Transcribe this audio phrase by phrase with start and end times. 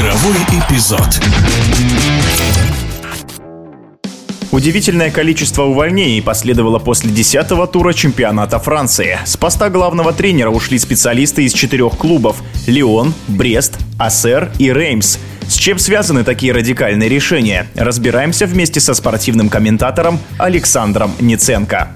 [0.00, 1.20] Игровой эпизод.
[4.50, 9.18] Удивительное количество увольнений последовало после 10-го тура чемпионата Франции.
[9.26, 15.18] С поста главного тренера ушли специалисты из четырех клубов– Лион, Брест, Ассер и Реймс.
[15.46, 17.66] С чем связаны такие радикальные решения?
[17.74, 21.90] Разбираемся вместе со спортивным комментатором Александром Ниценко.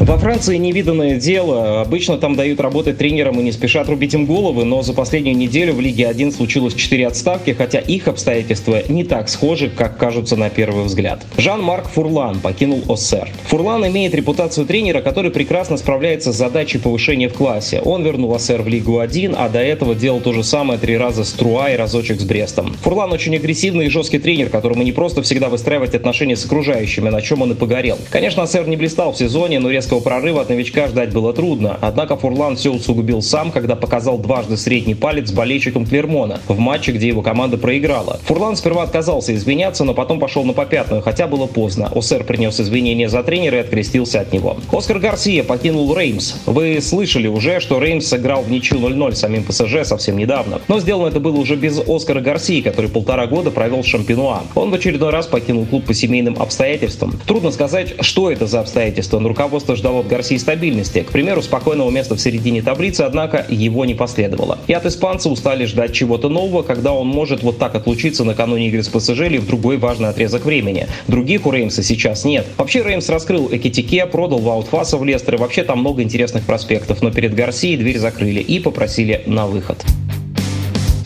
[0.00, 1.82] Во Франции невиданное дело.
[1.82, 5.74] Обычно там дают работать тренерам и не спешат рубить им головы, но за последнюю неделю
[5.74, 10.48] в Лиге 1 случилось 4 отставки, хотя их обстоятельства не так схожи, как кажутся на
[10.48, 11.22] первый взгляд.
[11.36, 13.28] Жан-Марк Фурлан покинул ОСР.
[13.48, 17.82] Фурлан имеет репутацию тренера, который прекрасно справляется с задачей повышения в классе.
[17.84, 21.24] Он вернул ОСР в Лигу 1, а до этого делал то же самое три раза
[21.24, 22.74] с Труа и разочек с Брестом.
[22.80, 27.20] Фурлан очень агрессивный и жесткий тренер, которому не просто всегда выстраивать отношения с окружающими, на
[27.20, 27.98] чем он и погорел.
[28.08, 31.76] Конечно, ОСР не блистал в сезоне, но резко резкого прорыва от новичка ждать было трудно.
[31.80, 37.08] Однако Фурлан все усугубил сам, когда показал дважды средний палец болельщикам Клермона в матче, где
[37.08, 38.20] его команда проиграла.
[38.24, 41.90] Фурлан сперва отказался извиняться, но потом пошел на попятную, хотя было поздно.
[41.92, 44.58] Осер принес извинения за тренера и открестился от него.
[44.70, 46.34] Оскар Гарсия покинул Реймс.
[46.46, 50.60] Вы слышали уже, что Реймс сыграл в ничью 0-0 самим ПСЖ совсем недавно.
[50.68, 54.42] Но сделано это было уже без Оскара Гарсии, который полтора года провел в Шампинуа.
[54.54, 57.18] Он в очередной раз покинул клуб по семейным обстоятельствам.
[57.26, 61.00] Трудно сказать, что это за обстоятельства, но руководство ждал от Гарсии стабильности.
[61.00, 64.58] К примеру, спокойного места в середине таблицы, однако его не последовало.
[64.66, 68.82] И от испанца устали ждать чего-то нового, когда он может вот так отлучиться накануне игры
[68.82, 70.86] с ПСЖ или в другой важный отрезок времени.
[71.08, 72.46] Других у Реймса сейчас нет.
[72.58, 77.10] Вообще Реймс раскрыл Экитике, продал Ваутфаса в Лестер, и вообще там много интересных проспектов, но
[77.10, 79.84] перед Гарсией дверь закрыли и попросили на выход.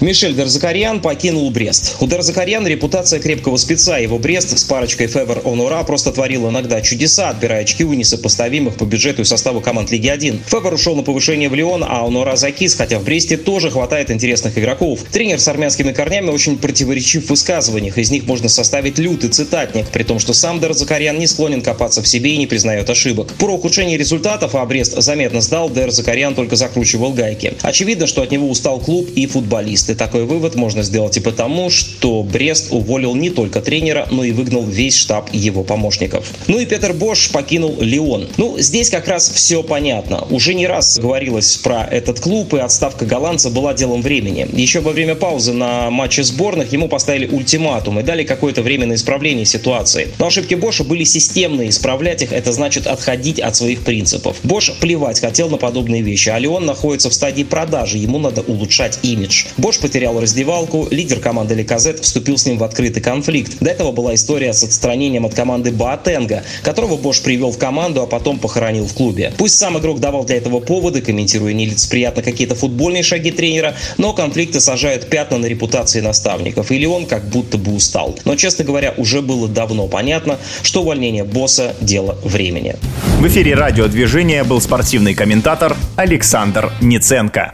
[0.05, 1.97] Мишель Дерзакарьян покинул Брест.
[1.99, 3.97] У Дерзакарьяна репутация крепкого спеца.
[3.97, 8.85] Его Брест с парочкой Февер Онура просто творил иногда чудеса, отбирая очки у несопоставимых по
[8.85, 10.43] бюджету и составу команд Лиги 1.
[10.47, 14.59] Февер ушел на повышение в Лион, а Онура закис, хотя в Бресте тоже хватает интересных
[14.59, 15.01] игроков.
[15.11, 17.97] Тренер с армянскими корнями очень противоречив в высказываниях.
[17.97, 22.09] Из них можно составить лютый цитатник, при том, что сам Дерзакарьян не склонен копаться в
[22.09, 23.33] себе и не признает ошибок.
[23.39, 27.55] Про ухудшение результатов, а Брест заметно сдал, Дерзакарьян только закручивал гайки.
[27.63, 29.94] Очевидно, что от него устал клуб и футболисты.
[29.95, 34.33] И такой вывод можно сделать и потому, что Брест уволил не только тренера, но и
[34.33, 36.33] выгнал весь штаб его помощников.
[36.49, 38.27] Ну и Петер Бош покинул Лион.
[38.37, 40.27] Ну, здесь как раз все понятно.
[40.31, 44.49] Уже не раз говорилось про этот клуб, и отставка голландца была делом времени.
[44.53, 48.95] Еще во время паузы на матче сборных ему поставили ультиматум и дали какое-то время на
[48.95, 50.09] исправление ситуации.
[50.19, 54.39] Но ошибки Боша были системные, исправлять их это значит отходить от своих принципов.
[54.43, 58.99] Бош плевать хотел на подобные вещи, а Лион находится в стадии продажи, ему надо улучшать
[59.05, 59.45] имидж.
[59.57, 63.57] Бош потерял раздевалку, лидер команды Ликазет вступил с ним в открытый конфликт.
[63.61, 68.07] До этого была история с отстранением от команды Боатенга, которого Бош привел в команду, а
[68.07, 69.33] потом похоронил в клубе.
[69.37, 74.61] Пусть сам игрок давал для этого поводы, комментируя нелицеприятно какие-то футбольные шаги тренера, но конфликты
[74.61, 78.17] сажают пятна на репутации наставников, или он как будто бы устал.
[78.25, 82.77] Но, честно говоря, уже было давно понятно, что увольнение босса– дело времени.
[83.19, 87.53] В эфире радиодвижения был спортивный комментатор Александр Ниценко.